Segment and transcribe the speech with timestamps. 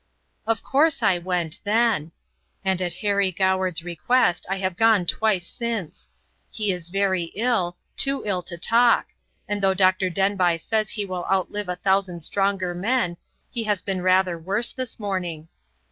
[0.47, 2.11] Of course I went, then.
[2.65, 6.09] And at Harry Goward's request I have gone twice since.
[6.49, 9.09] He is very ill, too ill to talk,
[9.47, 10.09] and though Dr.
[10.09, 13.15] Denbigh says he will outlive a thousand stronger men,
[13.51, 15.49] he has been rather worse this morning.